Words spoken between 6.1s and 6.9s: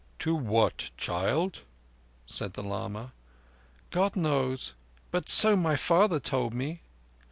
told me".